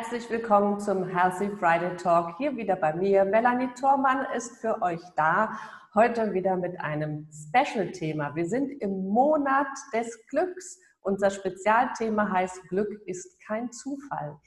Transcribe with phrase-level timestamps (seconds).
[0.00, 2.38] Herzlich willkommen zum Healthy Friday Talk.
[2.38, 3.26] Hier wieder bei mir.
[3.26, 5.52] Melanie Thormann ist für euch da.
[5.94, 8.34] Heute wieder mit einem Special-Thema.
[8.34, 10.80] Wir sind im Monat des Glücks.
[11.02, 14.38] Unser Spezialthema heißt Glück ist kein Zufall.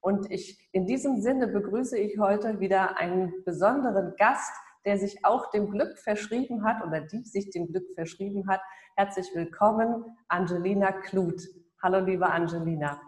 [0.00, 4.54] Und ich, in diesem Sinne begrüße ich heute wieder einen besonderen Gast,
[4.86, 8.62] der sich auch dem Glück verschrieben hat oder die sich dem Glück verschrieben hat.
[8.96, 11.42] Herzlich willkommen, Angelina Kluth.
[11.82, 12.98] Hallo, liebe Angelina.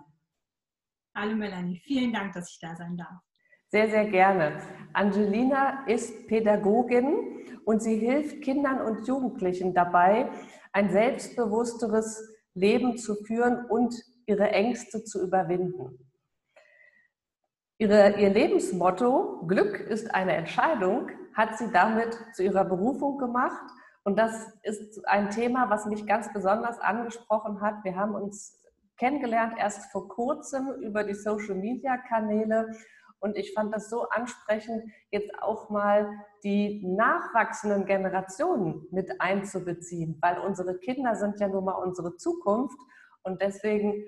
[1.16, 3.20] Hallo Melanie, vielen Dank, dass ich da sein darf.
[3.68, 4.60] Sehr, sehr gerne.
[4.92, 10.28] Angelina ist Pädagogin und sie hilft Kindern und Jugendlichen dabei,
[10.72, 13.94] ein selbstbewussteres Leben zu führen und
[14.26, 16.10] ihre Ängste zu überwinden.
[17.78, 23.70] Ihre, ihr Lebensmotto, Glück ist eine Entscheidung, hat sie damit zu ihrer Berufung gemacht.
[24.02, 27.84] Und das ist ein Thema, was mich ganz besonders angesprochen hat.
[27.84, 28.63] Wir haben uns
[28.96, 32.72] kennengelernt erst vor kurzem über die Social-Media-Kanäle.
[33.18, 36.10] Und ich fand das so ansprechend, jetzt auch mal
[36.42, 42.78] die nachwachsenden Generationen mit einzubeziehen, weil unsere Kinder sind ja nun mal unsere Zukunft.
[43.22, 44.04] Und deswegen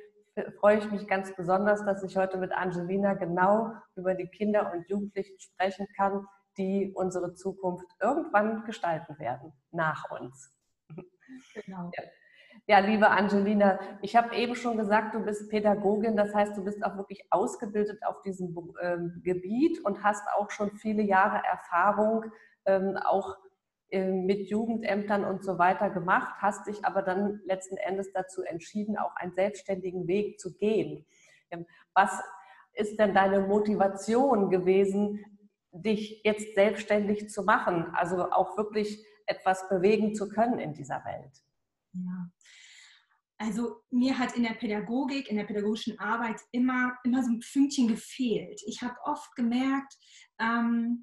[0.60, 4.88] freue ich mich ganz besonders, dass ich heute mit Angelina genau über die Kinder und
[4.88, 6.26] Jugendlichen sprechen kann,
[6.58, 10.52] die unsere Zukunft irgendwann gestalten werden, nach uns.
[11.54, 11.90] Genau.
[11.96, 12.04] Ja.
[12.68, 16.84] Ja, liebe Angelina, ich habe eben schon gesagt, du bist Pädagogin, das heißt, du bist
[16.84, 22.24] auch wirklich ausgebildet auf diesem ähm, Gebiet und hast auch schon viele Jahre Erfahrung
[22.64, 23.36] ähm, auch
[23.90, 28.98] ähm, mit Jugendämtern und so weiter gemacht, hast dich aber dann letzten Endes dazu entschieden,
[28.98, 31.06] auch einen selbstständigen Weg zu gehen.
[31.52, 32.20] Ähm, was
[32.72, 35.24] ist denn deine Motivation gewesen,
[35.70, 41.44] dich jetzt selbstständig zu machen, also auch wirklich etwas bewegen zu können in dieser Welt?
[41.92, 42.30] Ja.
[43.38, 47.88] Also mir hat in der Pädagogik, in der pädagogischen Arbeit immer, immer so ein Pünktchen
[47.88, 48.62] gefehlt.
[48.66, 49.94] Ich habe oft gemerkt,
[50.38, 51.02] ähm,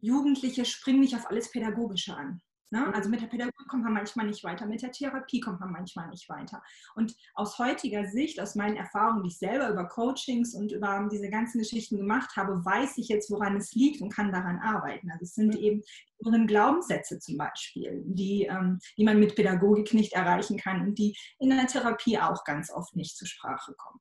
[0.00, 2.40] Jugendliche springen nicht auf alles Pädagogische an.
[2.74, 2.92] Ne?
[2.92, 6.08] Also mit der Pädagogik kommt man manchmal nicht weiter, mit der Therapie kommt man manchmal
[6.08, 6.60] nicht weiter.
[6.96, 11.30] Und aus heutiger Sicht, aus meinen Erfahrungen, die ich selber über Coachings und über diese
[11.30, 15.08] ganzen Geschichten gemacht habe, weiß ich jetzt, woran es liegt und kann daran arbeiten.
[15.12, 15.82] Also es sind eben
[16.18, 21.16] inneren Glaubenssätze zum Beispiel, die, ähm, die man mit Pädagogik nicht erreichen kann und die
[21.38, 24.00] in der Therapie auch ganz oft nicht zur Sprache kommen.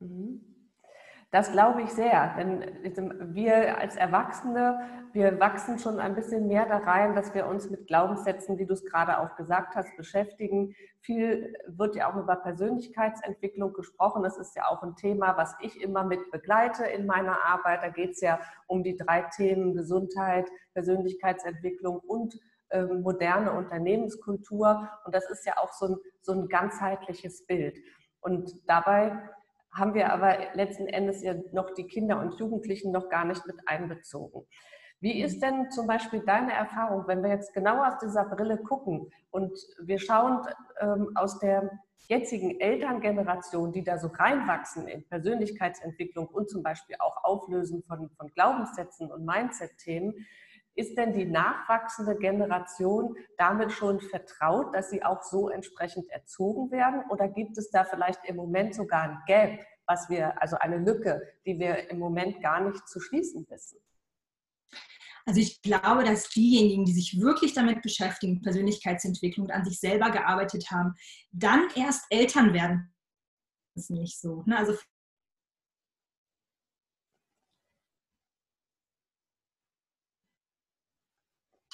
[0.00, 0.61] Mhm.
[1.32, 2.62] Das glaube ich sehr, denn
[3.34, 4.80] wir als Erwachsene,
[5.14, 8.74] wir wachsen schon ein bisschen mehr da rein, dass wir uns mit Glaubenssätzen, wie du
[8.74, 10.74] es gerade auch gesagt hast, beschäftigen.
[11.00, 14.22] Viel wird ja auch über Persönlichkeitsentwicklung gesprochen.
[14.22, 17.82] Das ist ja auch ein Thema, was ich immer mit begleite in meiner Arbeit.
[17.82, 22.38] Da geht es ja um die drei Themen Gesundheit, Persönlichkeitsentwicklung und
[22.72, 24.86] ähm, moderne Unternehmenskultur.
[25.06, 27.78] Und das ist ja auch so ein, so ein ganzheitliches Bild.
[28.20, 29.30] Und dabei
[29.72, 33.56] haben wir aber letzten Endes ja noch die Kinder und Jugendlichen noch gar nicht mit
[33.66, 34.46] einbezogen.
[35.00, 39.10] Wie ist denn zum Beispiel deine Erfahrung, wenn wir jetzt genau aus dieser Brille gucken
[39.30, 40.46] und wir schauen
[40.80, 41.70] ähm, aus der
[42.08, 48.28] jetzigen Elterngeneration, die da so reinwachsen in Persönlichkeitsentwicklung und zum Beispiel auch Auflösen von, von
[48.34, 50.14] Glaubenssätzen und Mindset-Themen,
[50.74, 57.02] ist denn die nachwachsende Generation damit schon vertraut, dass sie auch so entsprechend erzogen werden?
[57.10, 61.22] Oder gibt es da vielleicht im Moment sogar ein Gap, was wir, also eine Lücke,
[61.44, 63.78] die wir im Moment gar nicht zu schließen wissen?
[65.24, 70.10] Also ich glaube, dass diejenigen, die sich wirklich damit beschäftigen, Persönlichkeitsentwicklung und an sich selber
[70.10, 70.94] gearbeitet haben,
[71.30, 72.92] dann erst Eltern werden.
[73.74, 74.42] Das ist nicht so.
[74.46, 74.58] Ne?
[74.58, 74.74] Also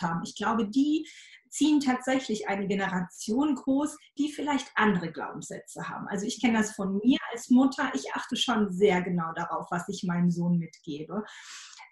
[0.00, 0.22] haben.
[0.24, 1.06] Ich glaube, die
[1.50, 6.06] ziehen tatsächlich eine Generation groß, die vielleicht andere Glaubenssätze haben.
[6.08, 7.90] Also ich kenne das von mir als Mutter.
[7.94, 11.24] Ich achte schon sehr genau darauf, was ich meinem Sohn mitgebe.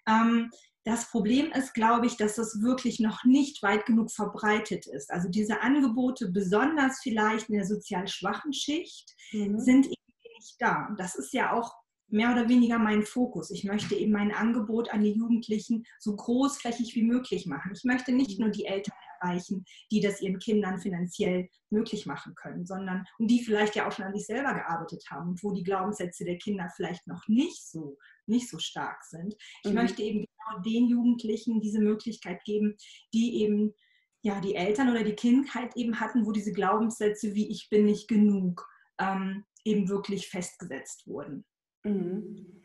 [0.07, 0.51] Ähm,
[0.83, 5.11] das Problem ist, glaube ich, dass das wirklich noch nicht weit genug verbreitet ist.
[5.11, 9.59] Also diese Angebote, besonders vielleicht in der sozial schwachen Schicht, mhm.
[9.59, 9.95] sind eben
[10.37, 10.87] nicht da.
[10.97, 11.75] Das ist ja auch
[12.09, 13.51] mehr oder weniger mein Fokus.
[13.51, 17.71] Ich möchte eben mein Angebot an die Jugendlichen so großflächig wie möglich machen.
[17.75, 22.65] Ich möchte nicht nur die Eltern erreichen, die das ihren Kindern finanziell möglich machen können,
[22.65, 25.63] sondern und die vielleicht ja auch schon an sich selber gearbeitet haben und wo die
[25.63, 29.35] Glaubenssätze der Kinder vielleicht noch nicht so nicht so stark sind.
[29.63, 29.75] Ich mhm.
[29.75, 32.75] möchte eben genau den Jugendlichen diese Möglichkeit geben,
[33.13, 33.73] die eben
[34.21, 38.07] ja die Eltern oder die Kindheit eben hatten, wo diese Glaubenssätze wie ich bin nicht
[38.07, 38.67] genug
[38.99, 41.45] ähm, eben wirklich festgesetzt wurden.
[41.83, 42.57] Mhm.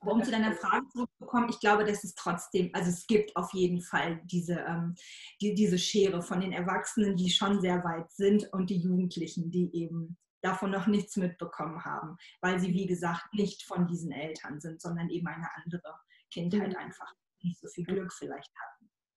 [0.00, 3.52] Aber um zu deiner Frage zurückzukommen, ich glaube, dass es trotzdem, also es gibt auf
[3.52, 4.94] jeden Fall diese, ähm,
[5.40, 9.74] die, diese Schere von den Erwachsenen, die schon sehr weit sind und die Jugendlichen, die
[9.74, 14.80] eben davon noch nichts mitbekommen haben, weil sie, wie gesagt, nicht von diesen Eltern sind,
[14.80, 15.98] sondern eben eine andere
[16.30, 16.76] Kindheit mhm.
[16.76, 18.75] einfach nicht so viel Glück vielleicht hatten.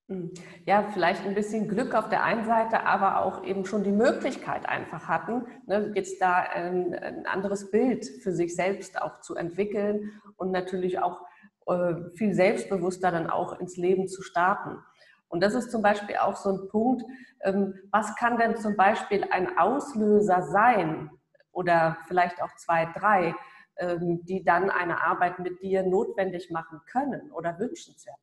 [0.09, 0.31] Mhm.
[0.65, 4.67] Ja, vielleicht ein bisschen Glück auf der einen Seite, aber auch eben schon die Möglichkeit
[4.67, 10.19] einfach hatten, ne, jetzt da ein, ein, anderes Bild für sich selbst auch zu entwickeln
[10.35, 11.21] und natürlich auch
[11.67, 14.79] äh, viel selbstbewusster dann auch ins Leben zu starten.
[15.27, 17.03] Und das ist zum Beispiel auch so ein Punkt,
[17.41, 21.11] ähm, was kann denn zum Beispiel ein Auslöser sein
[21.51, 23.35] oder vielleicht auch zwei, drei,
[23.77, 28.17] ähm, die dann eine Arbeit mit dir notwendig machen können oder wünschenswert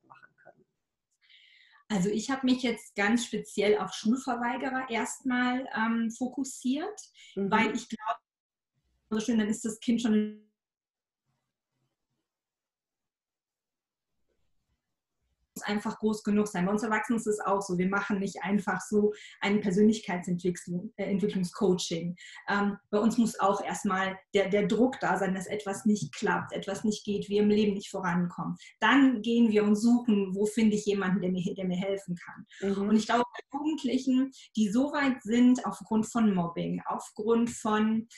[1.88, 7.00] also ich habe mich jetzt ganz speziell auf Schulverweigerer erstmal ähm, fokussiert,
[7.36, 7.50] mhm.
[7.50, 8.20] weil ich glaube,
[9.10, 10.45] so schön, dann ist das Kind schon
[15.62, 16.66] einfach groß genug sein.
[16.66, 17.78] Bei uns Erwachsenen ist es auch so.
[17.78, 22.16] Wir machen nicht einfach so ein Persönlichkeitsentwicklungscoaching.
[22.48, 26.12] Äh, ähm, bei uns muss auch erstmal der, der Druck da sein, dass etwas nicht
[26.14, 28.56] klappt, etwas nicht geht, wir im Leben nicht vorankommen.
[28.80, 32.46] Dann gehen wir und suchen, wo finde ich jemanden, der mir, der mir helfen kann.
[32.60, 32.88] Mhm.
[32.88, 38.08] Und ich glaube, bei Jugendlichen, die so weit sind aufgrund von Mobbing, aufgrund von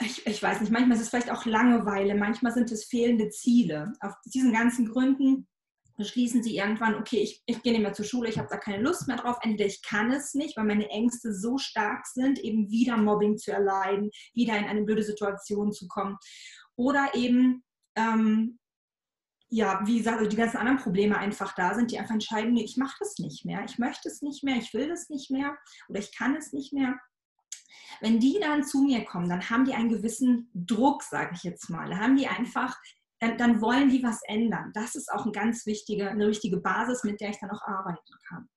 [0.00, 3.92] ich, ich, weiß nicht, manchmal ist es vielleicht auch Langeweile, manchmal sind es fehlende Ziele.
[4.00, 5.48] Auf diesen ganzen Gründen
[5.96, 8.82] beschließen sie irgendwann, okay, ich, ich gehe nicht mehr zur Schule, ich habe da keine
[8.82, 9.38] Lust mehr drauf.
[9.42, 13.52] Entweder ich kann es nicht, weil meine Ängste so stark sind, eben wieder Mobbing zu
[13.52, 16.16] erleiden, wieder in eine blöde Situation zu kommen.
[16.76, 17.64] Oder eben,
[17.96, 18.58] ähm,
[19.48, 22.76] ja, wie gesagt, die ganzen anderen Probleme einfach da sind, die einfach entscheiden, nee, ich
[22.76, 25.56] mache das nicht mehr, ich möchte es nicht mehr, ich will das nicht mehr
[25.88, 26.98] oder ich kann es nicht mehr.
[28.00, 31.70] Wenn die dann zu mir kommen, dann haben die einen gewissen Druck, sage ich jetzt
[31.70, 31.88] mal.
[31.88, 32.76] Da haben die einfach
[33.20, 34.72] dann, dann, wollen die was ändern.
[34.74, 38.12] Das ist auch eine ganz wichtige, eine richtige Basis, mit der ich dann auch arbeiten
[38.28, 38.48] kann.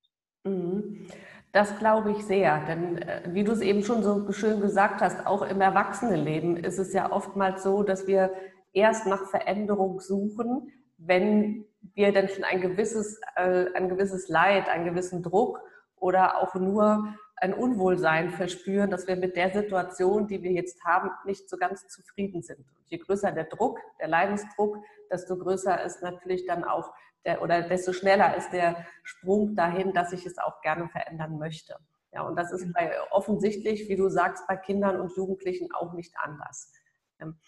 [0.44, 1.06] Mhm.
[1.52, 5.26] Das glaube ich sehr, denn äh, wie du es eben schon so schön gesagt hast,
[5.26, 8.32] auch im Erwachsenenleben ist es ja oftmals so, dass wir
[8.72, 11.64] erst nach Veränderung suchen, wenn
[11.94, 15.60] wir dann schon ein gewisses, äh, ein gewisses Leid, einen gewissen Druck
[15.96, 21.10] oder auch nur ein Unwohlsein verspüren, dass wir mit der Situation, die wir jetzt haben,
[21.24, 22.58] nicht so ganz zufrieden sind.
[22.58, 24.76] Und je größer der Druck, der Leidensdruck,
[25.10, 26.92] desto größer ist natürlich dann auch
[27.24, 31.76] der, oder desto schneller ist der Sprung dahin, dass ich es auch gerne verändern möchte.
[32.12, 32.72] Ja, und das ist mhm.
[32.72, 36.72] bei, offensichtlich, wie du sagst, bei Kindern und Jugendlichen auch nicht anders.
[37.20, 37.38] Ähm,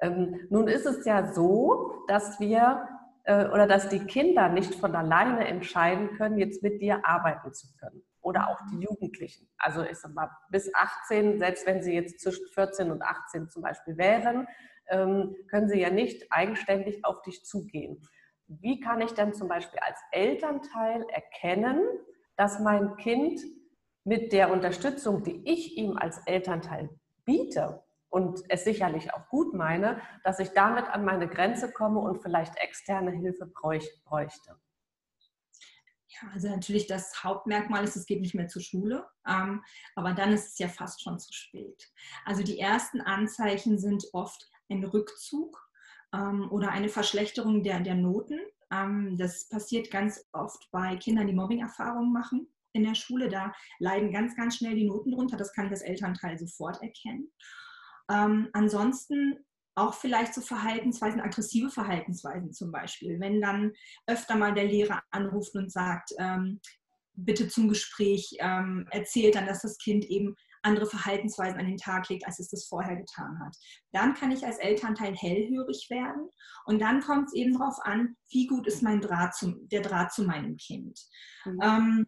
[0.00, 2.88] ähm, nun ist es ja so, dass wir
[3.24, 7.68] äh, oder dass die Kinder nicht von alleine entscheiden können, jetzt mit dir arbeiten zu
[7.76, 9.48] können oder auch die Jugendlichen.
[9.56, 13.62] Also ich sag mal, bis 18, selbst wenn sie jetzt zwischen 14 und 18 zum
[13.62, 14.46] Beispiel wären,
[14.88, 18.06] ähm, können sie ja nicht eigenständig auf dich zugehen.
[18.46, 21.80] Wie kann ich dann zum Beispiel als Elternteil erkennen,
[22.36, 23.40] dass mein Kind
[24.04, 26.90] mit der Unterstützung, die ich ihm als Elternteil
[27.24, 32.22] biete und es sicherlich auch gut meine, dass ich damit an meine Grenze komme und
[32.22, 34.58] vielleicht externe Hilfe bräuchte?
[36.08, 39.62] Ja, also natürlich das Hauptmerkmal ist, es geht nicht mehr zur Schule, ähm,
[39.94, 41.92] aber dann ist es ja fast schon zu spät.
[42.24, 45.68] Also die ersten Anzeichen sind oft ein Rückzug
[46.14, 48.40] ähm, oder eine Verschlechterung der, der Noten.
[48.72, 53.28] Ähm, das passiert ganz oft bei Kindern, die Mobbing-Erfahrungen machen in der Schule.
[53.28, 55.36] Da leiden ganz, ganz schnell die Noten drunter.
[55.36, 57.30] Das kann das Elternteil sofort erkennen.
[58.10, 59.44] Ähm, ansonsten
[59.78, 63.20] auch vielleicht so Verhaltensweisen, aggressive Verhaltensweisen zum Beispiel.
[63.20, 63.72] Wenn dann
[64.06, 66.60] öfter mal der Lehrer anruft und sagt, ähm,
[67.14, 72.08] bitte zum Gespräch, ähm, erzählt dann, dass das Kind eben andere Verhaltensweisen an den Tag
[72.08, 73.56] legt, als es das vorher getan hat.
[73.92, 76.28] Dann kann ich als Elternteil hellhörig werden
[76.64, 80.12] und dann kommt es eben darauf an, wie gut ist mein Draht zum, der Draht
[80.12, 80.98] zu meinem Kind.
[81.44, 81.60] Mhm.
[81.62, 82.06] Ähm,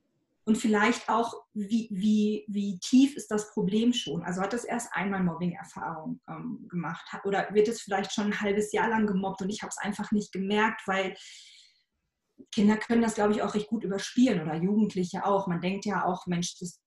[0.51, 4.25] und vielleicht auch, wie, wie, wie tief ist das Problem schon?
[4.25, 8.73] Also hat das erst einmal Mobbing-Erfahrung ähm, gemacht oder wird es vielleicht schon ein halbes
[8.73, 11.15] Jahr lang gemobbt und ich habe es einfach nicht gemerkt, weil
[12.53, 15.47] Kinder können das, glaube ich, auch recht gut überspielen oder Jugendliche auch.
[15.47, 16.81] Man denkt ja auch, Mensch, das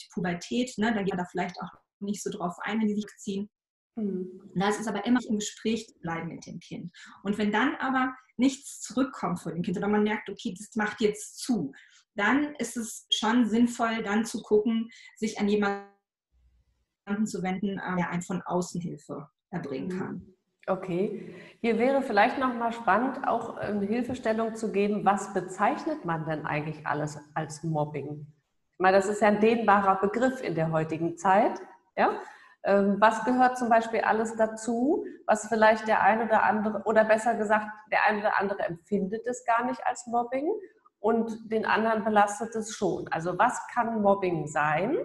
[0.00, 1.70] die Pubertät, ne, da geht man da vielleicht auch
[2.00, 3.48] nicht so drauf ein, wenn die sich ziehen.
[3.98, 4.40] Mhm.
[4.54, 6.92] Das ist aber immer im Gespräch bleiben mit dem Kind.
[7.22, 11.00] Und wenn dann aber nichts zurückkommt von dem Kind oder man merkt, okay, das macht
[11.00, 11.72] jetzt zu,
[12.14, 15.86] dann ist es schon sinnvoll, dann zu gucken, sich an jemanden
[17.24, 20.34] zu wenden, äh, der einen von außen Hilfe erbringen kann.
[20.66, 26.26] Okay, hier wäre vielleicht noch mal spannend, auch eine Hilfestellung zu geben, was bezeichnet man
[26.26, 28.26] denn eigentlich alles als Mobbing?
[28.74, 31.58] Ich meine, das ist ja ein dehnbarer Begriff in der heutigen Zeit.
[31.96, 32.20] Ja?
[32.68, 37.34] Ähm, was gehört zum Beispiel alles dazu, was vielleicht der eine oder andere, oder besser
[37.34, 40.52] gesagt, der eine oder andere empfindet es gar nicht als Mobbing
[41.00, 43.08] und den anderen belastet es schon.
[43.08, 44.98] Also was kann Mobbing sein?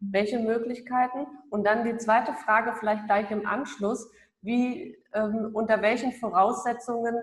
[0.00, 1.26] Welche Möglichkeiten?
[1.48, 4.10] Und dann die zweite Frage vielleicht gleich im Anschluss,
[4.42, 7.16] wie, ähm, unter welchen Voraussetzungen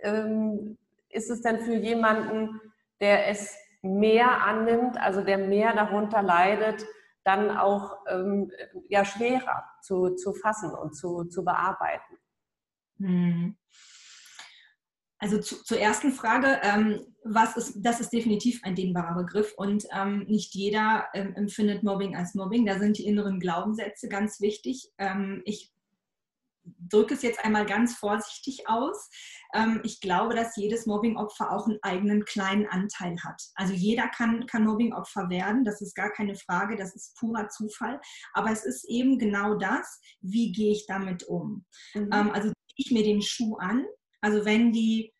[0.00, 0.76] ähm,
[1.08, 2.60] ist es denn für jemanden,
[3.00, 6.84] der es mehr annimmt, also der mehr darunter leidet,
[7.28, 8.50] dann auch ähm,
[8.88, 12.16] ja, schwerer zu, zu fassen und zu, zu bearbeiten.
[12.98, 13.56] Hm.
[15.18, 19.84] Also zu, zur ersten Frage, ähm, was ist, das ist definitiv ein dehnbarer Begriff und
[19.94, 22.64] ähm, nicht jeder ähm, empfindet Mobbing als Mobbing.
[22.64, 24.90] Da sind die inneren Glaubenssätze ganz wichtig.
[24.96, 25.70] Ähm, ich
[26.78, 29.08] drücke es jetzt einmal ganz vorsichtig aus.
[29.54, 33.42] Ähm, ich glaube, dass jedes Mobbingopfer auch einen eigenen kleinen Anteil hat.
[33.54, 38.00] Also jeder kann, kann Mobbingopfer werden, das ist gar keine Frage, das ist purer Zufall.
[38.32, 41.64] Aber es ist eben genau das, wie gehe ich damit um.
[41.94, 42.10] Mhm.
[42.12, 43.84] Ähm, also ziehe ich mir den Schuh an.
[44.20, 45.12] Also wenn die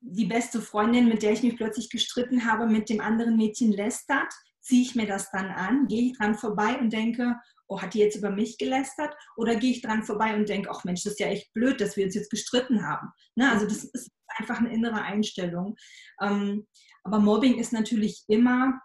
[0.00, 4.32] die beste Freundin, mit der ich mich plötzlich gestritten habe, mit dem anderen Mädchen lästert,
[4.60, 7.36] ziehe ich mir das dann an, gehe ich dran vorbei und denke,
[7.68, 9.14] oh, hat die jetzt über mich gelästert?
[9.36, 11.96] Oder gehe ich dran vorbei und denke, ach Mensch, das ist ja echt blöd, dass
[11.96, 13.08] wir uns jetzt gestritten haben.
[13.36, 13.50] Ne?
[13.50, 15.76] Also das ist einfach eine innere Einstellung.
[16.20, 16.66] Ähm,
[17.04, 18.80] aber Mobbing ist natürlich immer,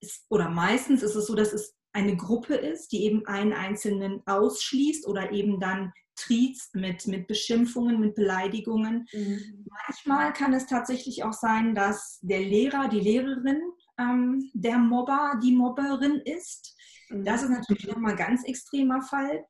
[0.00, 4.22] ist, oder meistens ist es so, dass es eine Gruppe ist, die eben einen Einzelnen
[4.26, 9.06] ausschließt oder eben dann triezt mit, mit Beschimpfungen, mit Beleidigungen.
[9.12, 9.66] Mhm.
[9.86, 13.60] Manchmal kann es tatsächlich auch sein, dass der Lehrer, die Lehrerin
[13.98, 16.76] ähm, der Mobber, die Mobberin ist.
[17.22, 19.44] Das ist natürlich nochmal ein ganz extremer Fall.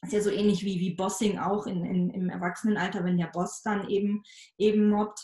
[0.00, 3.28] Das ist ja so ähnlich wie, wie Bossing auch in, in, im Erwachsenenalter, wenn der
[3.28, 4.22] Boss dann eben,
[4.58, 5.20] eben mobbt.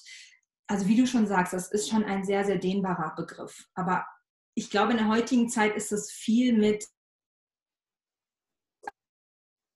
[0.68, 3.66] Also wie du schon sagst, das ist schon ein sehr, sehr dehnbarer Begriff.
[3.74, 4.06] Aber
[4.54, 6.86] ich glaube, in der heutigen Zeit ist es viel mit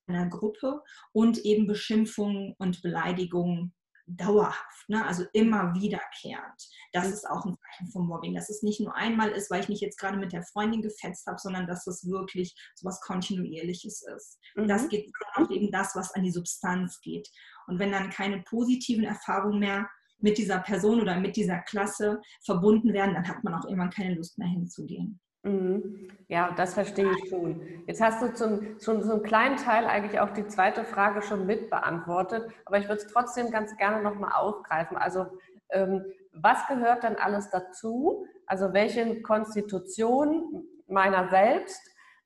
[0.09, 3.75] einer Gruppe und eben Beschimpfungen und Beleidigungen
[4.17, 5.05] dauerhaft, ne?
[5.07, 6.69] also immer wiederkehrend.
[6.93, 9.69] Das ist auch ein Zeichen von Mobbing, dass es nicht nur einmal ist, weil ich
[9.69, 14.02] mich jetzt gerade mit der Freundin gefetzt habe, sondern dass es wirklich so was Kontinuierliches
[14.17, 14.38] ist.
[14.57, 14.69] Mhm.
[14.69, 17.29] Das geht auch eben das, was an die Substanz geht.
[17.67, 19.88] Und wenn dann keine positiven Erfahrungen mehr
[20.19, 24.14] mit dieser Person oder mit dieser Klasse verbunden werden, dann hat man auch irgendwann keine
[24.14, 25.21] Lust mehr hinzugehen.
[25.42, 26.09] Mhm.
[26.28, 27.61] Ja, das verstehe ich schon.
[27.87, 31.47] Jetzt hast du zum, schon so einen kleinen Teil eigentlich auch die zweite Frage schon
[31.47, 34.97] mit beantwortet, aber ich würde es trotzdem ganz gerne nochmal aufgreifen.
[34.97, 35.26] Also
[35.70, 38.26] ähm, was gehört dann alles dazu?
[38.47, 41.80] Also welche Konstitution meiner selbst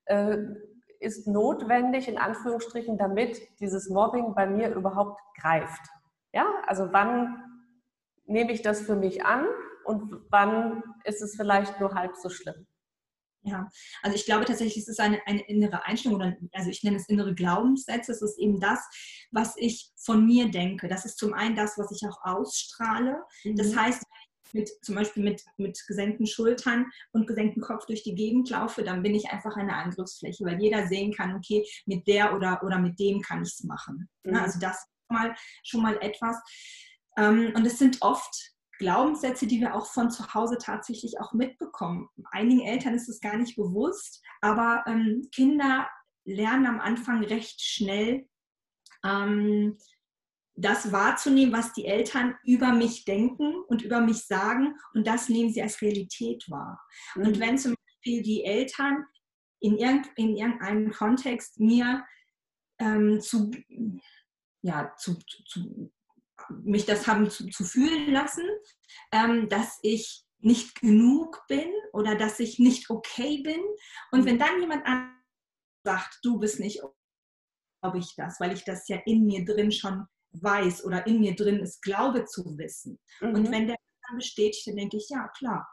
[0.05, 0.37] äh,
[0.99, 5.81] ist notwendig, in Anführungsstrichen, damit dieses Mobbing bei mir überhaupt greift?
[6.33, 7.41] Ja, also wann
[8.25, 9.45] nehme ich das für mich an
[9.85, 12.67] und wann ist es vielleicht nur halb so schlimm?
[13.45, 13.69] Ja,
[14.01, 17.07] also ich glaube tatsächlich, es ist eine, eine innere Einstellung oder also ich nenne es
[17.07, 18.11] innere Glaubenssätze.
[18.11, 18.79] Es ist eben das,
[19.31, 20.87] was ich von mir denke.
[20.87, 23.23] Das ist zum einen das, was ich auch ausstrahle.
[23.43, 23.55] Mhm.
[23.55, 24.03] Das heißt,
[24.53, 29.03] mit, zum Beispiel mit, mit gesenkten Schultern und gesenktem Kopf durch die Gegend laufe, dann
[29.03, 32.99] bin ich einfach eine Angriffsfläche, weil jeder sehen kann, okay, mit der oder, oder mit
[32.99, 34.09] dem kann ich es machen.
[34.23, 34.35] Mhm.
[34.35, 36.37] Also das ist schon mal, schon mal etwas.
[37.17, 42.09] Ähm, und es sind oft Glaubenssätze, die wir auch von zu Hause tatsächlich auch mitbekommen.
[42.31, 45.87] Einigen Eltern ist es gar nicht bewusst, aber ähm, Kinder
[46.25, 48.27] lernen am Anfang recht schnell,
[49.03, 49.77] ähm,
[50.57, 55.51] das wahrzunehmen, was die Eltern über mich denken und über mich sagen und das nehmen
[55.51, 56.81] sie als Realität wahr.
[57.15, 57.25] Mhm.
[57.25, 59.05] Und wenn zum Beispiel die Eltern
[59.59, 62.05] in, irgend, in irgendeinem Kontext mir
[62.79, 63.51] ähm, zu,
[64.61, 65.91] ja, zu, zu,
[66.49, 68.43] mich das haben zu, zu fühlen lassen,
[69.11, 73.61] ähm, dass ich nicht genug bin oder dass ich nicht okay bin.
[74.11, 74.85] Und wenn dann jemand
[75.83, 76.81] sagt, du bist nicht,
[77.81, 81.35] glaube ich das, weil ich das ja in mir drin schon weiß oder in mir
[81.35, 82.99] drin ist, glaube zu wissen.
[83.21, 83.35] Mhm.
[83.35, 85.67] Und wenn der dann bestätigt, dann denke ich, ja, klar.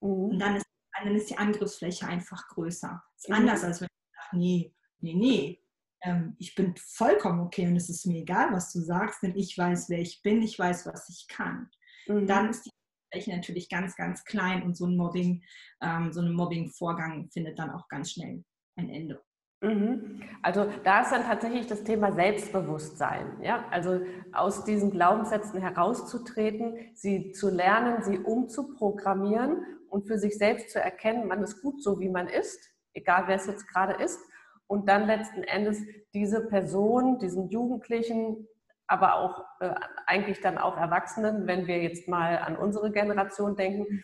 [0.00, 0.30] Mhm.
[0.30, 0.66] Und dann ist,
[0.98, 3.02] dann ist die Angriffsfläche einfach größer.
[3.14, 3.34] Das ist mhm.
[3.36, 5.65] anders, als wenn ich sage, nee, nee, nee,
[6.06, 9.56] ähm, ich bin vollkommen okay und es ist mir egal, was du sagst, denn ich
[9.58, 11.68] weiß, wer ich bin, ich weiß, was ich kann.
[12.06, 12.26] Mhm.
[12.26, 12.70] Dann ist die
[13.10, 15.42] Fläche natürlich ganz, ganz klein und so ein Mobbing,
[15.82, 18.44] ähm, so ein Mobbing-Vorgang findet dann auch ganz schnell
[18.76, 19.20] ein Ende.
[19.62, 20.22] Mhm.
[20.42, 23.42] Also da ist dann tatsächlich das Thema Selbstbewusstsein.
[23.42, 23.66] Ja?
[23.70, 24.00] Also
[24.32, 31.26] aus diesen Glaubenssätzen herauszutreten, sie zu lernen, sie umzuprogrammieren und für sich selbst zu erkennen,
[31.26, 34.20] man ist gut so, wie man ist, egal wer es jetzt gerade ist.
[34.66, 35.82] Und dann letzten Endes
[36.12, 38.48] diese Person, diesen Jugendlichen,
[38.86, 39.74] aber auch äh,
[40.06, 44.02] eigentlich dann auch Erwachsenen, wenn wir jetzt mal an unsere Generation denken,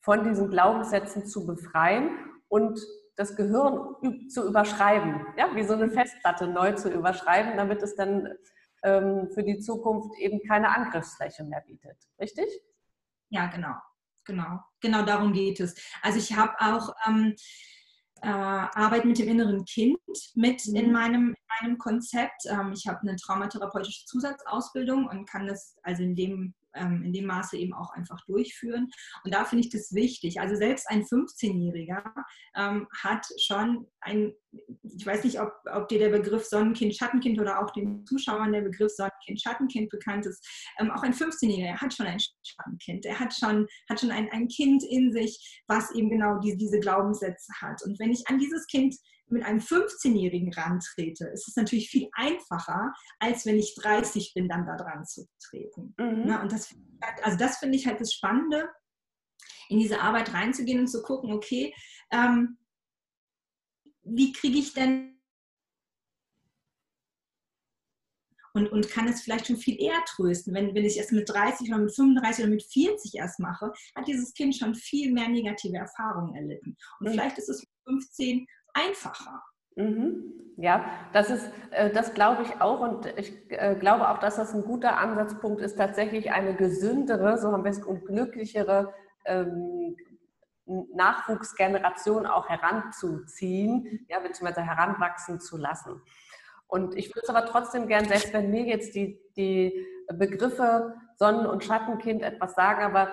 [0.00, 2.10] von diesen Glaubenssätzen zu befreien
[2.48, 2.80] und
[3.16, 8.28] das Gehirn zu überschreiben, ja, wie so eine Festplatte neu zu überschreiben, damit es dann
[8.84, 11.96] ähm, für die Zukunft eben keine Angriffsfläche mehr bietet.
[12.20, 12.46] Richtig?
[13.28, 13.74] Ja, genau,
[14.24, 15.74] genau, genau darum geht es.
[16.00, 17.34] Also ich habe auch ähm,
[18.22, 19.98] äh, Arbeit mit dem inneren Kind
[20.34, 20.76] mit mhm.
[20.76, 22.42] in, meinem, in meinem Konzept.
[22.46, 27.26] Ähm, ich habe eine traumatherapeutische Zusatzausbildung und kann das also in dem ähm, in dem
[27.26, 28.88] Maße eben auch einfach durchführen.
[29.24, 30.40] Und da finde ich das wichtig.
[30.40, 32.02] Also selbst ein 15-Jähriger
[32.56, 34.32] ähm, hat schon ein,
[34.82, 38.62] ich weiß nicht, ob, ob dir der Begriff Sonnenkind, Schattenkind oder auch den Zuschauern der
[38.62, 40.46] Begriff Sonnenkind, Schattenkind bekannt ist.
[40.78, 43.04] Ähm, auch ein 15-Jähriger hat schon ein Schattenkind.
[43.06, 46.80] Er hat schon, hat schon ein, ein Kind in sich, was eben genau die, diese
[46.80, 47.82] Glaubenssätze hat.
[47.84, 48.94] Und wenn ich an dieses Kind
[49.30, 54.66] mit einem 15-Jährigen rantrete, ist es natürlich viel einfacher, als wenn ich 30 bin, dann
[54.66, 55.94] da dran zu treten.
[55.98, 56.28] Mhm.
[56.28, 56.74] Ja, und das,
[57.22, 58.68] also das finde ich halt das Spannende,
[59.68, 61.74] in diese Arbeit reinzugehen und zu gucken, okay,
[62.10, 62.58] ähm,
[64.02, 65.18] wie kriege ich denn
[68.54, 70.54] und, und kann es vielleicht schon viel eher trösten.
[70.54, 74.08] Wenn, wenn ich es mit 30 oder mit 35 oder mit 40 erst mache, hat
[74.08, 76.76] dieses Kind schon viel mehr negative Erfahrungen erlitten.
[76.98, 77.12] Und mhm.
[77.12, 78.46] vielleicht ist es mit 15
[78.86, 79.42] einfacher.
[79.76, 80.34] Mhm.
[80.56, 84.52] Ja, das ist, äh, das glaube ich auch und ich äh, glaube auch, dass das
[84.54, 88.92] ein guter Ansatzpunkt ist, tatsächlich eine gesündere, so haben wir es, und glücklichere
[89.24, 89.96] ähm,
[90.66, 96.02] Nachwuchsgeneration auch heranzuziehen, ja, beziehungsweise heranwachsen zu lassen.
[96.66, 101.46] Und ich würde es aber trotzdem gern, selbst wenn mir jetzt die, die Begriffe Sonnen-
[101.46, 103.12] und Schattenkind etwas sagen, aber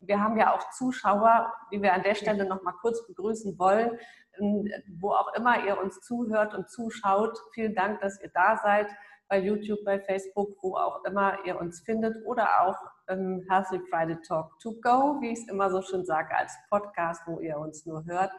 [0.00, 3.98] wir haben ja auch Zuschauer, die wir an der Stelle noch mal kurz begrüßen wollen,
[4.38, 7.38] wo auch immer ihr uns zuhört und zuschaut.
[7.52, 8.88] Vielen Dank, dass ihr da seid,
[9.28, 12.76] bei YouTube, bei Facebook, wo auch immer ihr uns findet oder auch
[13.08, 17.22] im Healthy Friday Talk to Go, wie ich es immer so schön sage, als Podcast,
[17.26, 18.32] wo ihr uns nur hört.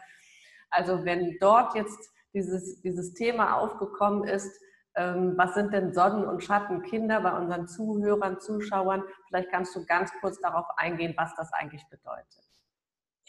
[0.69, 4.59] Also wenn dort jetzt dieses, dieses Thema aufgekommen ist,
[4.95, 9.03] ähm, was sind denn Sonnen- und Schattenkinder bei unseren Zuhörern, Zuschauern?
[9.27, 12.40] Vielleicht kannst du ganz kurz darauf eingehen, was das eigentlich bedeutet.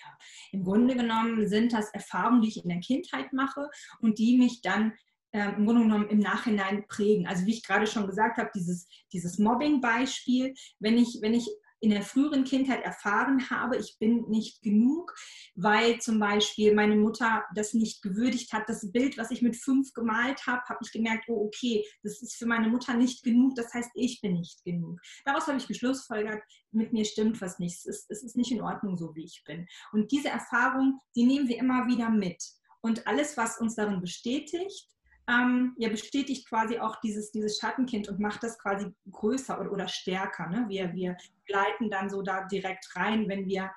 [0.03, 0.19] Ja,
[0.53, 3.69] im Grunde genommen sind das Erfahrungen, die ich in der Kindheit mache
[4.01, 4.93] und die mich dann
[5.33, 7.27] äh, im Grunde genommen im Nachhinein prägen.
[7.27, 11.49] Also wie ich gerade schon gesagt habe, dieses, dieses Mobbing-Beispiel, wenn ich, wenn ich
[11.83, 15.13] in der früheren Kindheit erfahren habe, ich bin nicht genug,
[15.57, 18.69] weil zum Beispiel meine Mutter das nicht gewürdigt hat.
[18.69, 22.37] Das Bild, was ich mit fünf gemalt habe, habe ich gemerkt, oh okay, das ist
[22.37, 25.01] für meine Mutter nicht genug, das heißt, ich bin nicht genug.
[25.25, 26.41] Daraus habe ich geschlussfolgert,
[26.71, 29.43] mit mir stimmt was nicht, es ist, es ist nicht in Ordnung so, wie ich
[29.45, 29.67] bin.
[29.91, 32.41] Und diese Erfahrung, die nehmen wir immer wieder mit.
[32.81, 34.87] Und alles, was uns darin bestätigt,
[35.29, 39.89] ähm, ja, bestätigt quasi auch dieses, dieses Schattenkind und macht das quasi größer oder, oder
[39.89, 40.49] stärker.
[40.49, 40.67] Ne?
[40.69, 43.71] Wir, wir gleiten dann so da direkt rein, wenn wir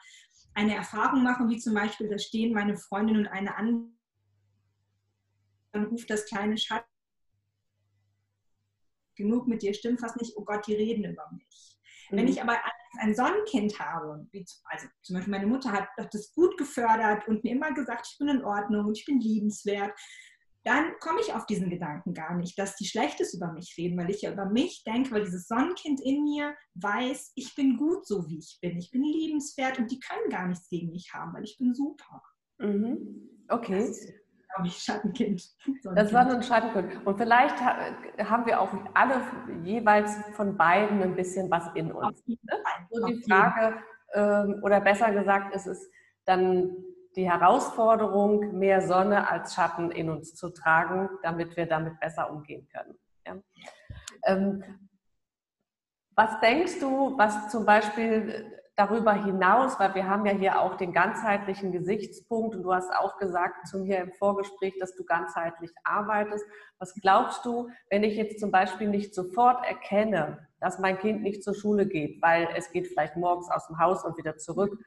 [0.54, 3.90] eine Erfahrung machen, wie zum Beispiel, da stehen meine Freundin und eine andere,
[5.74, 6.90] dann ruft das kleine Schatten
[9.16, 11.80] genug mit dir stimmt fast nicht, oh Gott, die reden über mich.
[12.10, 12.18] Mhm.
[12.18, 12.58] Wenn ich aber
[13.00, 17.54] ein Sonnenkind habe, wie, also zum Beispiel meine Mutter hat das gut gefördert und mir
[17.54, 19.92] immer gesagt, ich bin in Ordnung und ich bin liebenswert,
[20.66, 24.10] dann komme ich auf diesen Gedanken gar nicht, dass die Schlechtes über mich reden, weil
[24.10, 28.28] ich ja über mich denke, weil dieses Sonnenkind in mir weiß, ich bin gut so,
[28.28, 28.76] wie ich bin.
[28.78, 32.22] Ich bin liebenswert und die können gar nichts gegen mich haben, weil ich bin super.
[32.58, 33.30] Mhm.
[33.48, 33.94] Okay.
[34.56, 35.44] glaube ich, Schattenkind.
[35.94, 37.06] Das war ein Schattenkind.
[37.06, 39.22] Und vielleicht haben wir auch alle
[39.64, 42.26] jeweils von beiden ein bisschen was in uns.
[42.26, 42.38] Ne?
[42.90, 43.78] So die Frage,
[44.14, 45.92] ähm, oder besser gesagt, es ist
[46.26, 46.76] dann
[47.16, 52.68] die Herausforderung, mehr Sonne als Schatten in uns zu tragen, damit wir damit besser umgehen
[52.72, 52.98] können.
[53.26, 53.38] Ja.
[54.26, 54.64] Ähm,
[56.16, 60.92] was denkst du, was zum Beispiel darüber hinaus, weil wir haben ja hier auch den
[60.92, 66.46] ganzheitlichen Gesichtspunkt und du hast auch gesagt zu mir im Vorgespräch, dass du ganzheitlich arbeitest.
[66.78, 71.44] Was glaubst du, wenn ich jetzt zum Beispiel nicht sofort erkenne, dass mein Kind nicht
[71.44, 74.78] zur Schule geht, weil es geht vielleicht morgens aus dem Haus und wieder zurück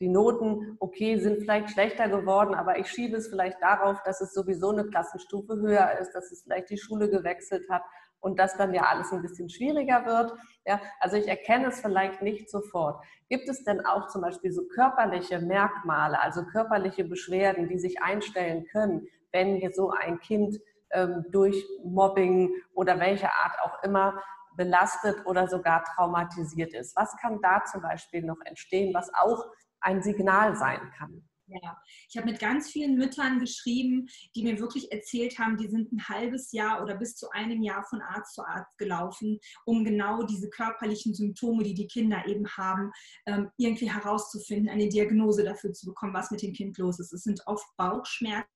[0.00, 4.34] die Noten, okay, sind vielleicht schlechter geworden, aber ich schiebe es vielleicht darauf, dass es
[4.34, 7.82] sowieso eine Klassenstufe höher ist, dass es vielleicht die Schule gewechselt hat
[8.20, 10.32] und dass dann ja alles ein bisschen schwieriger wird.
[10.64, 13.04] Ja, also ich erkenne es vielleicht nicht sofort.
[13.28, 18.66] Gibt es denn auch zum Beispiel so körperliche Merkmale, also körperliche Beschwerden, die sich einstellen
[18.66, 20.58] können, wenn so ein Kind
[20.90, 24.22] ähm, durch Mobbing oder welche Art auch immer
[24.56, 26.94] belastet oder sogar traumatisiert ist.
[26.96, 29.46] Was kann da zum Beispiel noch entstehen, was auch
[29.82, 31.22] ein Signal sein kann?
[31.46, 31.76] Ja,
[32.08, 36.08] ich habe mit ganz vielen Müttern geschrieben, die mir wirklich erzählt haben, die sind ein
[36.08, 40.48] halbes Jahr oder bis zu einem Jahr von Arzt zu Arzt gelaufen, um genau diese
[40.48, 42.90] körperlichen Symptome, die die Kinder eben haben,
[43.26, 47.12] ähm, irgendwie herauszufinden, eine Diagnose dafür zu bekommen, was mit dem Kind los ist.
[47.12, 48.48] Es sind oft Bauchschmerzen,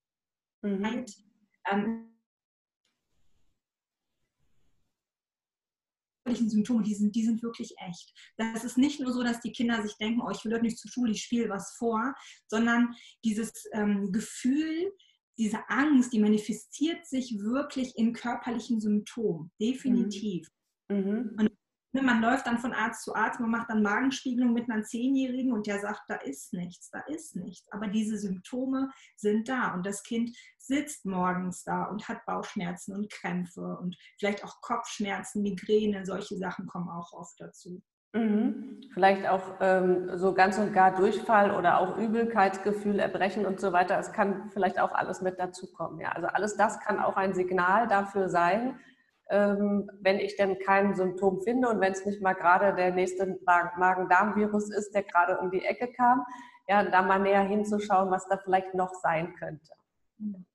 [0.62, 2.15] mhm.
[6.26, 8.12] Ähm, Symptome, die sind, die sind wirklich echt.
[8.36, 10.78] Das ist nicht nur so, dass die Kinder sich denken, oh, ich will heute nicht
[10.78, 12.14] zur Schule, ich spiele was vor,
[12.48, 14.92] sondern dieses ähm, Gefühl,
[15.38, 20.48] diese Angst, die manifestiert sich wirklich in körperlichen Symptomen, definitiv.
[20.88, 21.36] Mhm.
[21.38, 21.50] Und Ne,
[22.02, 25.66] man läuft dann von Arzt zu Arzt, man macht dann Magenspiegelung mit einer Zehnjährigen und
[25.66, 27.70] der sagt, da ist nichts, da ist nichts.
[27.72, 33.10] Aber diese Symptome sind da und das Kind sitzt morgens da und hat Bauchschmerzen und
[33.10, 37.82] Krämpfe und vielleicht auch Kopfschmerzen, Migräne, solche Sachen kommen auch oft dazu.
[38.16, 38.80] Mhm.
[38.94, 43.98] Vielleicht auch ähm, so ganz und gar Durchfall oder auch Übelkeitsgefühl, Erbrechen und so weiter.
[43.98, 46.00] Es kann vielleicht auch alles mit dazukommen.
[46.00, 46.10] Ja.
[46.12, 48.78] Also alles das kann auch ein Signal dafür sein,
[49.28, 54.70] wenn ich denn kein Symptom finde und wenn es nicht mal gerade der nächste Magen-Darm-Virus
[54.70, 56.24] ist, der gerade um die Ecke kam,
[56.68, 59.72] ja, da mal näher hinzuschauen, was da vielleicht noch sein könnte.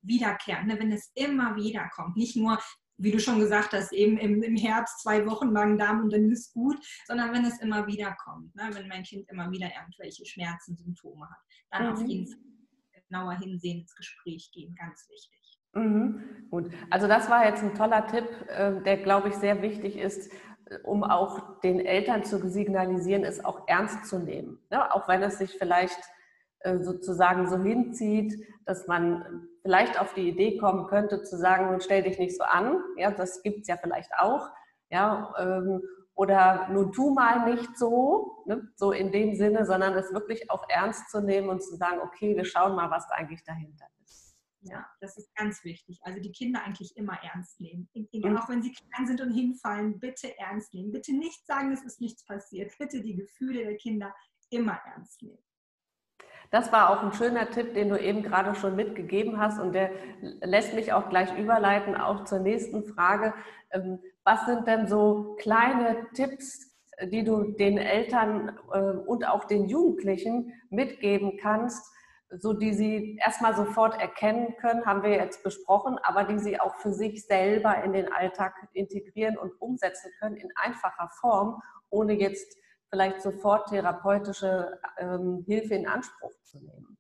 [0.02, 0.80] Wiederkehren, ne?
[0.80, 2.58] wenn es immer wieder kommt, nicht nur
[2.98, 6.54] wie du schon gesagt hast, eben im, im Herbst zwei Wochen Magen-Darm und dann ist
[6.54, 8.70] gut, sondern wenn es immer wieder kommt, ne?
[8.74, 11.40] wenn mein Kind immer wieder irgendwelche Schmerzen, Symptome hat,
[11.72, 11.94] dann mhm.
[11.94, 12.40] auf jeden Fall
[13.08, 15.41] genauer hinsehen, ins Gespräch gehen, ganz wichtig.
[15.74, 16.48] Mhm.
[16.50, 20.32] Gut, also das war jetzt ein toller Tipp, ähm, der, glaube ich, sehr wichtig ist,
[20.84, 24.60] um auch den Eltern zu signalisieren, es auch ernst zu nehmen.
[24.70, 26.00] Ja, auch wenn es sich vielleicht
[26.60, 32.04] äh, sozusagen so hinzieht, dass man vielleicht auf die Idee kommen könnte, zu sagen, stell
[32.04, 32.82] dich nicht so an.
[32.98, 34.50] Ja, das gibt es ja vielleicht auch.
[34.90, 35.82] Ja, ähm,
[36.16, 40.66] oder nun tu mal nicht so, ne, so in dem Sinne, sondern es wirklich auch
[40.70, 44.21] ernst zu nehmen und zu sagen, okay, wir schauen mal, was da eigentlich dahinter ist.
[44.64, 46.00] Ja, das ist ganz wichtig.
[46.04, 47.90] Also die Kinder eigentlich immer ernst nehmen.
[47.94, 48.38] Mhm.
[48.38, 50.92] Auch wenn sie klein sind und hinfallen, bitte ernst nehmen.
[50.92, 52.72] Bitte nicht sagen, es ist nichts passiert.
[52.78, 54.14] Bitte die Gefühle der Kinder
[54.50, 55.44] immer ernst nehmen.
[56.52, 59.92] Das war auch ein schöner Tipp, den du eben gerade schon mitgegeben hast und der
[60.42, 63.34] lässt mich auch gleich überleiten, auch zur nächsten Frage.
[63.72, 69.70] Ähm, was sind denn so kleine Tipps, die du den Eltern äh, und auch den
[69.70, 71.90] Jugendlichen mitgeben kannst,
[72.38, 76.76] so die sie erstmal sofort erkennen können, haben wir jetzt besprochen, aber die sie auch
[76.76, 82.58] für sich selber in den Alltag integrieren und umsetzen können in einfacher Form, ohne jetzt
[82.90, 86.91] vielleicht sofort therapeutische ähm, Hilfe in Anspruch zu nehmen.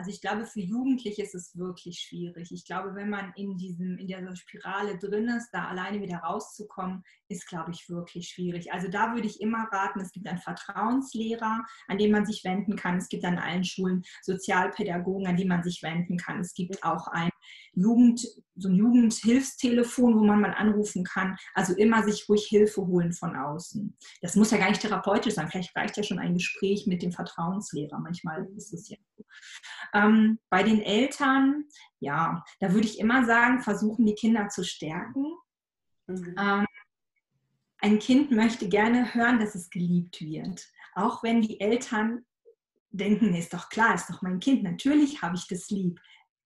[0.00, 2.50] Also ich glaube, für Jugendliche ist es wirklich schwierig.
[2.52, 7.04] Ich glaube, wenn man in, diesem, in dieser Spirale drin ist, da alleine wieder rauszukommen,
[7.28, 8.72] ist, glaube ich, wirklich schwierig.
[8.72, 12.76] Also da würde ich immer raten, es gibt einen Vertrauenslehrer, an den man sich wenden
[12.76, 12.96] kann.
[12.96, 16.40] Es gibt an allen Schulen Sozialpädagogen, an die man sich wenden kann.
[16.40, 17.29] Es gibt auch ein
[17.72, 21.36] Jugend, so ein Jugendhilfstelefon, wo man mal anrufen kann.
[21.54, 23.96] Also immer sich ruhig Hilfe holen von außen.
[24.20, 25.48] Das muss ja gar nicht therapeutisch sein.
[25.48, 27.98] Vielleicht reicht ja schon ein Gespräch mit dem Vertrauenslehrer.
[27.98, 29.24] Manchmal ist es ja so.
[29.94, 31.64] Ähm, bei den Eltern,
[32.00, 35.24] ja, da würde ich immer sagen, versuchen die Kinder zu stärken.
[36.06, 36.34] Mhm.
[36.38, 36.66] Ähm,
[37.78, 40.68] ein Kind möchte gerne hören, dass es geliebt wird.
[40.94, 42.24] Auch wenn die Eltern
[42.90, 46.00] denken, ist doch klar, ist doch mein Kind, natürlich habe ich das lieb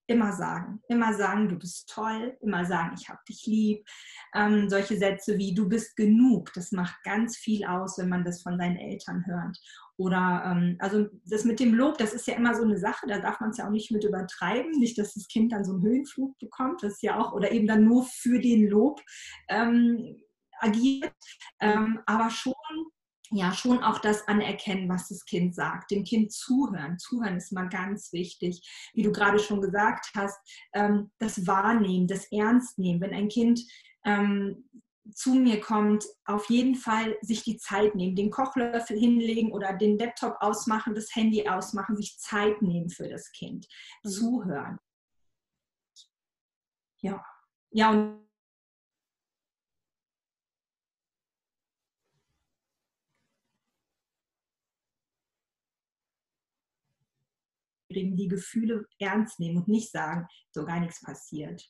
[0.06, 0.80] immer sagen.
[0.88, 3.86] Immer sagen, du bist toll, immer sagen, ich habe dich lieb.
[4.34, 8.42] Ähm, solche Sätze wie du bist genug, das macht ganz viel aus, wenn man das
[8.42, 9.58] von seinen Eltern hört.
[9.96, 13.18] Oder ähm, also das mit dem Lob, das ist ja immer so eine Sache, da
[13.20, 15.82] darf man es ja auch nicht mit übertreiben, nicht, dass das Kind dann so einen
[15.82, 19.00] Höhenflug bekommt, das ist ja auch, oder eben dann nur für den Lob
[19.48, 20.20] ähm,
[20.58, 21.12] agiert,
[21.60, 22.54] ähm, aber schon
[23.36, 26.98] ja schon auch das anerkennen, was das Kind sagt, dem Kind zuhören.
[26.98, 28.62] Zuhören ist mal ganz wichtig.
[28.94, 30.38] Wie du gerade schon gesagt hast,
[30.72, 33.00] ähm, das Wahrnehmen, das Ernstnehmen.
[33.00, 33.60] Wenn ein Kind
[34.04, 34.68] ähm,
[35.12, 39.98] zu mir kommt, auf jeden Fall sich die Zeit nehmen, den Kochlöffel hinlegen oder den
[39.98, 43.66] Laptop ausmachen, das Handy ausmachen, sich Zeit nehmen für das Kind.
[44.02, 44.08] Mhm.
[44.08, 44.78] Zuhören.
[47.00, 47.24] Ja.
[47.70, 48.23] Ja, und
[57.94, 61.64] die Gefühle ernst nehmen und nicht sagen, so gar nichts passiert.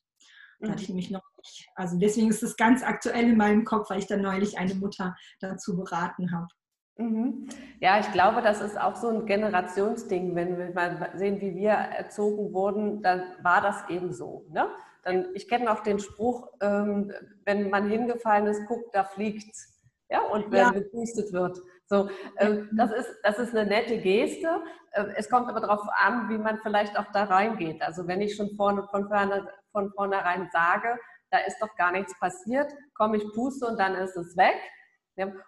[0.60, 0.96] Da hatte ich mhm.
[0.96, 1.68] mich noch nicht.
[1.74, 5.14] Also deswegen ist es ganz aktuell in meinem Kopf, weil ich dann neulich eine Mutter
[5.40, 6.48] dazu beraten habe.
[6.96, 7.48] Mhm.
[7.80, 10.34] Ja, ich glaube, das ist auch so ein Generationsding.
[10.34, 14.46] Wenn wir mal sehen, wie wir erzogen wurden, dann war das eben so.
[14.50, 14.68] Ne?
[15.02, 17.12] Dann, ich kenne auch den Spruch, ähm,
[17.44, 19.72] wenn man hingefallen ist, guckt, da fliegt's.
[20.08, 20.70] Ja, und wenn ja.
[20.70, 21.58] gepustet wird.
[21.86, 24.62] So, ähm, das, ist, das ist eine nette Geste.
[24.92, 27.82] Äh, es kommt aber darauf an, wie man vielleicht auch da reingeht.
[27.82, 30.98] Also wenn ich schon vorne, von, vorne, von vornherein sage,
[31.30, 34.56] da ist doch gar nichts passiert, komme ich puste und dann ist es weg.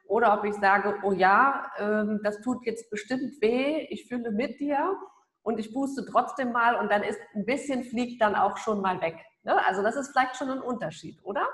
[0.06, 4.60] Oder ob ich sage, oh ja, ähm, das tut jetzt bestimmt weh, ich fühle mit
[4.60, 4.96] dir
[5.42, 9.00] und ich puste trotzdem mal und dann ist ein bisschen fliegt dann auch schon mal
[9.00, 9.16] weg.
[9.42, 9.64] Ne?
[9.66, 11.48] Also das ist vielleicht schon ein Unterschied, oder?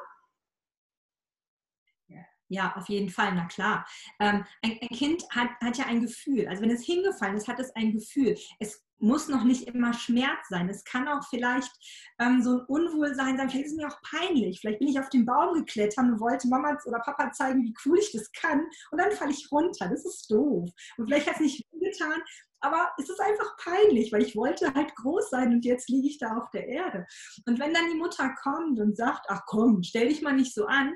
[2.53, 3.87] Ja, auf jeden Fall, na klar.
[4.21, 6.47] Ähm, ein, ein, Kind hat, hat ja ein Gefühl.
[6.49, 8.37] Also wenn es hingefallen ist, hat es ein Gefühl.
[8.59, 10.69] Es muss noch nicht immer Schmerz sein.
[10.69, 11.73] Es kann auch vielleicht
[12.21, 13.49] ähm, so ein Unwohlsein sein.
[13.49, 14.61] Vielleicht ist es mir auch peinlich.
[14.61, 17.99] Vielleicht bin ich auf den Baum geklettert und wollte Mama oder Papa zeigen, wie cool
[17.99, 18.61] ich das kann.
[18.91, 19.89] Und dann falle ich runter.
[19.89, 20.69] Das ist doof.
[20.99, 22.21] Und vielleicht hat es nicht getan,
[22.61, 26.19] aber es ist einfach peinlich, weil ich wollte halt groß sein und jetzt liege ich
[26.19, 27.07] da auf der Erde.
[27.47, 30.67] Und wenn dann die Mutter kommt und sagt, ach komm, stell dich mal nicht so
[30.67, 30.95] an,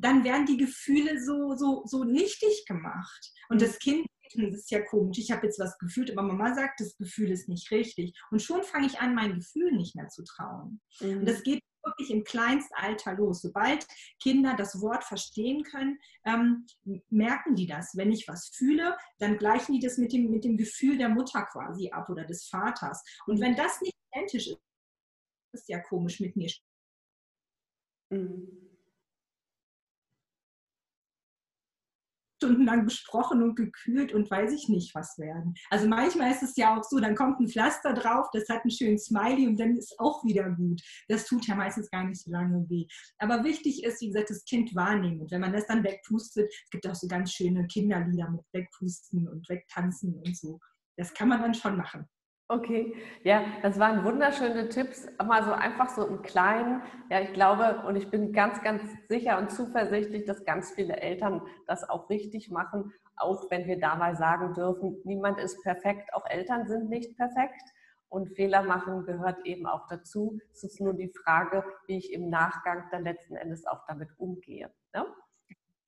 [0.00, 3.32] dann werden die Gefühle so, so, so nichtig gemacht.
[3.48, 6.80] Und das Kind, das ist ja komisch, ich habe jetzt was gefühlt, aber Mama sagt,
[6.80, 8.18] das Gefühl ist nicht richtig.
[8.30, 10.80] Und schon fange ich an, mein Gefühl nicht mehr zu trauen.
[11.00, 11.18] Mhm.
[11.18, 13.40] Und das geht wirklich im Kleinstalter los.
[13.40, 13.86] Sobald
[14.20, 16.66] Kinder das Wort verstehen können, ähm,
[17.08, 17.96] merken die das.
[17.96, 21.44] Wenn ich was fühle, dann gleichen die das mit dem, mit dem Gefühl der Mutter
[21.46, 23.02] quasi ab oder des Vaters.
[23.26, 24.60] Und wenn das nicht identisch ist,
[25.54, 26.50] ist ja komisch mit mir.
[28.10, 28.57] Mhm.
[32.38, 35.54] Stundenlang besprochen und gekühlt und weiß ich nicht was werden.
[35.70, 38.70] Also manchmal ist es ja auch so, dann kommt ein Pflaster drauf, das hat einen
[38.70, 40.80] schönen Smiley und dann ist auch wieder gut.
[41.08, 42.86] Das tut ja meistens gar nicht so lange weh.
[43.18, 45.20] Aber wichtig ist, wie gesagt, das Kind wahrnehmen.
[45.20, 49.28] Und wenn man das dann wegpustet, es gibt auch so ganz schöne Kinderlieder mit Wegpusten
[49.28, 50.60] und Wegtanzen und so.
[50.96, 52.08] Das kann man dann schon machen.
[52.50, 56.80] Okay, ja, das waren wunderschöne Tipps, mal so einfach so im Kleinen.
[57.10, 61.42] Ja, ich glaube und ich bin ganz, ganz sicher und zuversichtlich, dass ganz viele Eltern
[61.66, 66.66] das auch richtig machen, auch wenn wir dabei sagen dürfen, niemand ist perfekt, auch Eltern
[66.66, 67.60] sind nicht perfekt
[68.08, 70.38] und Fehler machen gehört eben auch dazu.
[70.50, 74.70] Es ist nur die Frage, wie ich im Nachgang dann letzten Endes auch damit umgehe.
[74.94, 75.04] Ne?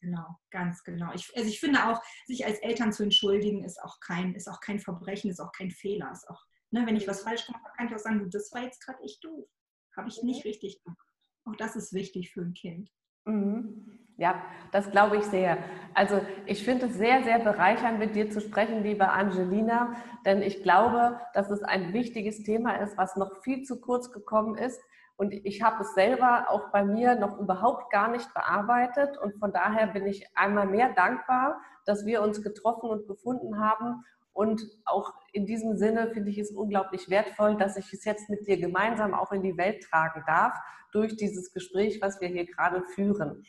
[0.00, 1.12] Genau, ganz genau.
[1.14, 4.60] Ich, also ich finde auch, sich als Eltern zu entschuldigen, ist auch kein, ist auch
[4.60, 7.74] kein Verbrechen, ist auch kein Fehler, ist auch Ne, wenn ich was falsch gemacht habe,
[7.76, 9.48] kann ich auch sagen, das war jetzt gerade echt doof.
[9.96, 10.98] Habe ich nicht richtig gemacht.
[11.44, 12.90] Auch das ist wichtig für ein Kind.
[13.24, 13.98] Mhm.
[14.16, 15.58] Ja, das glaube ich sehr.
[15.94, 20.62] Also ich finde es sehr, sehr bereichernd, mit dir zu sprechen, liebe Angelina, denn ich
[20.62, 24.80] glaube, dass es ein wichtiges Thema ist, was noch viel zu kurz gekommen ist.
[25.20, 29.18] Und ich habe es selber auch bei mir noch überhaupt gar nicht bearbeitet.
[29.18, 34.02] Und von daher bin ich einmal mehr dankbar, dass wir uns getroffen und gefunden haben
[34.32, 38.46] und auch in diesem Sinne finde ich es unglaublich wertvoll, dass ich es jetzt mit
[38.46, 40.56] dir gemeinsam auch in die Welt tragen darf,
[40.92, 43.44] durch dieses Gespräch, was wir hier gerade führen.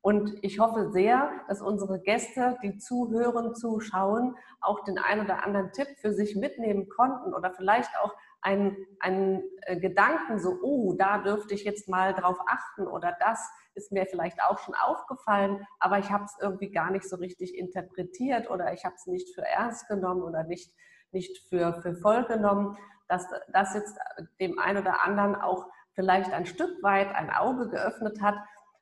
[0.00, 5.70] Und ich hoffe sehr, dass unsere Gäste, die zuhören, zuschauen, auch den einen oder anderen
[5.70, 11.18] Tipp für sich mitnehmen konnten oder vielleicht auch einen, einen äh, Gedanken, so, oh, da
[11.18, 15.98] dürfte ich jetzt mal drauf achten oder das ist mir vielleicht auch schon aufgefallen, aber
[15.98, 19.46] ich habe es irgendwie gar nicht so richtig interpretiert oder ich habe es nicht für
[19.46, 20.74] ernst genommen oder nicht,
[21.12, 22.76] nicht für, für voll genommen,
[23.08, 23.96] dass das jetzt
[24.40, 28.36] dem einen oder anderen auch vielleicht ein Stück weit ein Auge geöffnet hat,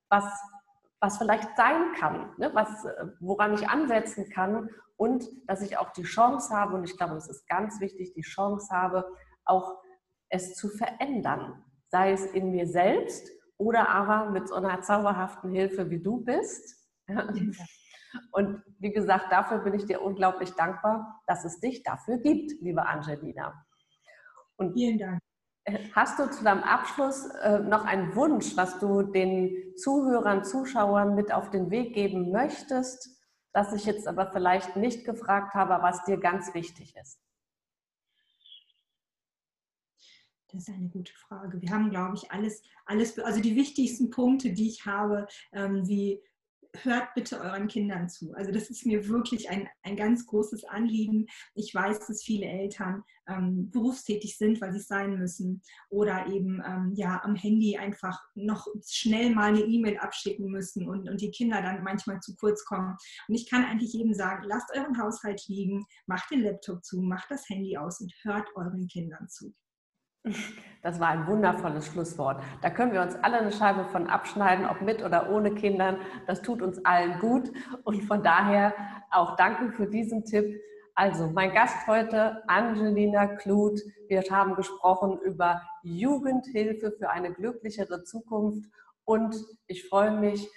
[0.08, 0.24] was,
[1.00, 2.50] was vielleicht sein kann, ne?
[2.54, 2.86] was,
[3.20, 7.28] woran ich ansetzen kann und dass ich auch die Chance habe, und ich glaube, das
[7.28, 9.10] ist ganz wichtig, die Chance habe,
[9.50, 9.82] auch
[10.30, 15.90] es zu verändern, sei es in mir selbst oder aber mit so einer zauberhaften Hilfe,
[15.90, 16.76] wie du bist.
[18.32, 22.84] Und wie gesagt, dafür bin ich dir unglaublich dankbar, dass es dich dafür gibt, liebe
[22.86, 23.64] Angelina.
[24.56, 25.20] Und Vielen Dank.
[25.94, 31.32] Hast du zu deinem Abschluss äh, noch einen Wunsch, was du den Zuhörern, Zuschauern mit
[31.32, 33.20] auf den Weg geben möchtest,
[33.52, 37.20] das ich jetzt aber vielleicht nicht gefragt habe, was dir ganz wichtig ist?
[40.52, 41.60] Das ist eine gute Frage.
[41.62, 46.20] Wir haben, glaube ich, alles, alles, also die wichtigsten Punkte, die ich habe, ähm, wie
[46.82, 48.32] hört bitte euren Kindern zu.
[48.34, 51.26] Also das ist mir wirklich ein, ein ganz großes Anliegen.
[51.54, 56.62] Ich weiß, dass viele Eltern ähm, berufstätig sind, weil sie es sein müssen oder eben
[56.66, 61.30] ähm, ja am Handy einfach noch schnell mal eine E-Mail abschicken müssen und, und die
[61.30, 62.96] Kinder dann manchmal zu kurz kommen.
[63.28, 67.30] Und ich kann eigentlich jedem sagen, lasst euren Haushalt liegen, macht den Laptop zu, macht
[67.30, 69.54] das Handy aus und hört euren Kindern zu.
[70.82, 72.42] Das war ein wundervolles Schlusswort.
[72.62, 75.98] Da können wir uns alle eine Scheibe von abschneiden, ob mit oder ohne Kindern.
[76.26, 77.50] Das tut uns allen gut.
[77.84, 78.74] Und von daher
[79.10, 80.58] auch danke für diesen Tipp.
[80.94, 83.80] Also, mein Gast heute, Angelina Kluth.
[84.08, 88.64] Wir haben gesprochen über Jugendhilfe für eine glücklichere Zukunft.
[89.04, 90.48] Und ich freue mich,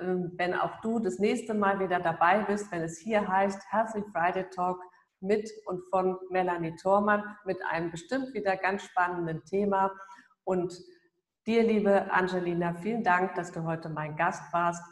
[0.00, 4.04] ähm, wenn auch du das nächste Mal wieder dabei bist, wenn es hier heißt Healthy
[4.12, 4.80] Friday Talk
[5.20, 9.92] mit und von Melanie Thormann mit einem bestimmt wieder ganz spannenden Thema.
[10.44, 10.78] Und
[11.46, 14.82] dir, liebe Angelina, vielen Dank, dass du heute mein Gast warst.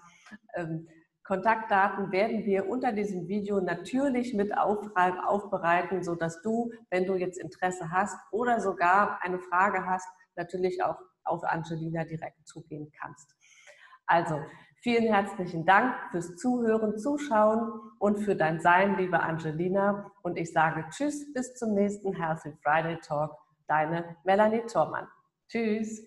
[0.54, 0.88] Ähm,
[1.28, 7.90] Kontaktdaten werden wir unter diesem Video natürlich mit aufbereiten, sodass du, wenn du jetzt Interesse
[7.90, 13.34] hast oder sogar eine Frage hast, natürlich auch auf Angelina direkt zugehen kannst.
[14.06, 14.40] Also,
[14.88, 20.10] Vielen herzlichen Dank fürs Zuhören, Zuschauen und für dein Sein, liebe Angelina.
[20.22, 23.36] Und ich sage Tschüss, bis zum nächsten Healthy Friday Talk.
[23.66, 25.06] Deine Melanie Thormann.
[25.46, 26.06] Tschüss.